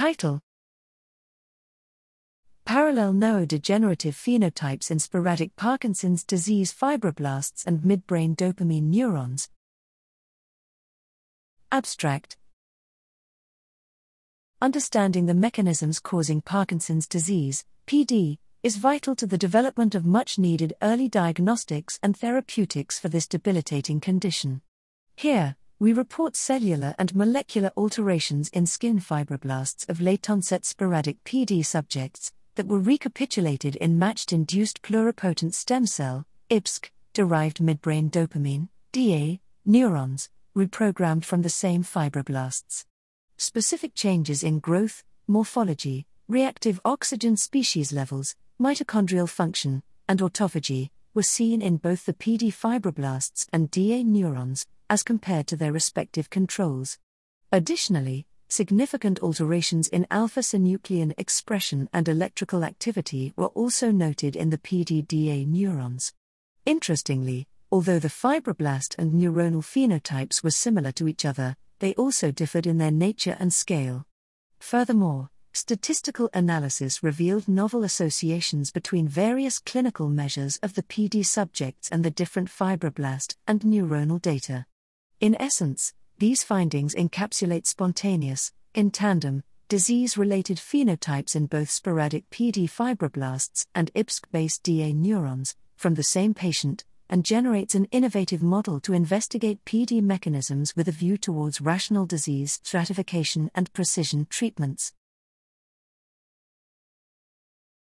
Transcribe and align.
Title 0.00 0.40
Parallel 2.64 3.12
neurodegenerative 3.12 4.14
phenotypes 4.14 4.90
in 4.90 4.98
sporadic 4.98 5.54
Parkinson's 5.56 6.24
disease 6.24 6.72
fibroblasts 6.72 7.66
and 7.66 7.80
midbrain 7.80 8.34
dopamine 8.34 8.84
neurons. 8.84 9.50
Abstract 11.70 12.38
Understanding 14.62 15.26
the 15.26 15.34
mechanisms 15.34 16.00
causing 16.00 16.40
Parkinson's 16.40 17.06
disease, 17.06 17.66
PD, 17.86 18.38
is 18.62 18.78
vital 18.78 19.14
to 19.14 19.26
the 19.26 19.36
development 19.36 19.94
of 19.94 20.06
much 20.06 20.38
needed 20.38 20.72
early 20.80 21.10
diagnostics 21.10 21.98
and 22.02 22.16
therapeutics 22.16 22.98
for 22.98 23.10
this 23.10 23.28
debilitating 23.28 24.00
condition. 24.00 24.62
Here, 25.14 25.56
we 25.80 25.94
report 25.94 26.36
cellular 26.36 26.94
and 26.98 27.16
molecular 27.16 27.72
alterations 27.74 28.50
in 28.50 28.66
skin 28.66 29.00
fibroblasts 29.00 29.88
of 29.88 29.98
late 29.98 30.28
onset 30.28 30.66
sporadic 30.66 31.24
PD 31.24 31.64
subjects 31.64 32.32
that 32.54 32.66
were 32.66 32.78
recapitulated 32.78 33.76
in 33.76 33.98
matched 33.98 34.30
induced 34.30 34.82
pluripotent 34.82 35.54
stem 35.54 35.86
cell 35.86 36.26
IPSC, 36.50 36.90
derived 37.14 37.60
midbrain 37.60 38.10
dopamine 38.10 38.68
DA 38.92 39.40
neurons, 39.64 40.28
reprogrammed 40.54 41.24
from 41.24 41.40
the 41.40 41.48
same 41.48 41.82
fibroblasts. 41.82 42.84
Specific 43.38 43.94
changes 43.94 44.42
in 44.42 44.58
growth, 44.58 45.02
morphology, 45.26 46.06
reactive 46.28 46.78
oxygen 46.84 47.38
species 47.38 47.90
levels, 47.90 48.36
mitochondrial 48.60 49.28
function, 49.28 49.82
and 50.06 50.20
autophagy 50.20 50.90
were 51.14 51.22
seen 51.22 51.62
in 51.62 51.78
both 51.78 52.04
the 52.04 52.12
PD 52.12 52.52
fibroblasts 52.52 53.46
and 53.50 53.70
DA 53.70 54.04
neurons, 54.04 54.66
as 54.90 55.04
compared 55.04 55.46
to 55.46 55.56
their 55.56 55.72
respective 55.72 56.28
controls. 56.28 56.98
Additionally, 57.52 58.26
significant 58.48 59.20
alterations 59.20 59.86
in 59.86 60.04
alpha 60.10 60.40
synuclein 60.40 61.14
expression 61.16 61.88
and 61.92 62.08
electrical 62.08 62.64
activity 62.64 63.32
were 63.36 63.46
also 63.46 63.92
noted 63.92 64.34
in 64.34 64.50
the 64.50 64.58
PDDA 64.58 65.46
neurons. 65.46 66.12
Interestingly, 66.66 67.46
although 67.70 68.00
the 68.00 68.08
fibroblast 68.08 68.98
and 68.98 69.14
neuronal 69.14 69.62
phenotypes 69.62 70.42
were 70.42 70.50
similar 70.50 70.90
to 70.90 71.06
each 71.06 71.24
other, 71.24 71.56
they 71.78 71.94
also 71.94 72.32
differed 72.32 72.66
in 72.66 72.78
their 72.78 72.90
nature 72.90 73.36
and 73.38 73.54
scale. 73.54 74.04
Furthermore, 74.58 75.30
statistical 75.52 76.28
analysis 76.34 77.02
revealed 77.02 77.46
novel 77.46 77.84
associations 77.84 78.72
between 78.72 79.06
various 79.06 79.60
clinical 79.60 80.08
measures 80.08 80.58
of 80.64 80.74
the 80.74 80.82
PD 80.82 81.24
subjects 81.24 81.88
and 81.90 82.04
the 82.04 82.10
different 82.10 82.48
fibroblast 82.48 83.36
and 83.46 83.60
neuronal 83.60 84.20
data. 84.20 84.66
In 85.20 85.36
essence, 85.38 85.92
these 86.16 86.42
findings 86.42 86.94
encapsulate 86.94 87.66
spontaneous, 87.66 88.52
in 88.74 88.90
tandem, 88.90 89.42
disease 89.68 90.16
related 90.16 90.56
phenotypes 90.56 91.36
in 91.36 91.44
both 91.44 91.68
sporadic 91.68 92.30
PD 92.30 92.64
fibroblasts 92.64 93.66
and 93.74 93.92
IPSC 93.92 94.22
based 94.32 94.62
DA 94.62 94.94
neurons 94.94 95.56
from 95.76 95.94
the 95.94 96.02
same 96.02 96.32
patient, 96.32 96.84
and 97.10 97.22
generates 97.22 97.74
an 97.74 97.84
innovative 97.92 98.42
model 98.42 98.80
to 98.80 98.94
investigate 98.94 99.62
PD 99.66 100.00
mechanisms 100.00 100.74
with 100.74 100.88
a 100.88 100.92
view 100.92 101.18
towards 101.18 101.60
rational 101.60 102.06
disease 102.06 102.58
stratification 102.64 103.50
and 103.54 103.70
precision 103.74 104.26
treatments. 104.30 104.94